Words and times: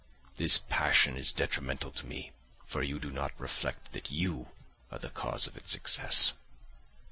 This 0.37 0.57
passion 0.57 1.15
is 1.15 1.31
detrimental 1.31 1.91
to 1.91 2.07
me, 2.07 2.31
for 2.65 2.81
you 2.81 2.97
do 2.97 3.11
not 3.11 3.33
reflect 3.39 3.91
that 3.91 4.09
you 4.09 4.47
are 4.89 4.97
the 4.97 5.11
cause 5.11 5.45
of 5.45 5.55
its 5.55 5.75
excess. 5.75 6.33